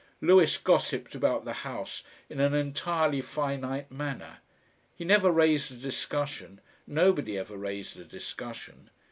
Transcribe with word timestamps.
Lewis 0.19 0.57
gossiped 0.57 1.13
about 1.13 1.45
the 1.45 1.53
House 1.61 2.01
in 2.27 2.39
an 2.39 2.55
entirely 2.55 3.21
finite 3.21 3.91
manner. 3.91 4.39
He 4.95 5.05
never 5.05 5.29
raised 5.29 5.71
a 5.71 5.75
discussion; 5.75 6.59
nobody 6.87 7.37
ever 7.37 7.55
raised 7.55 7.99
a 7.99 8.03
discussion. 8.03 8.89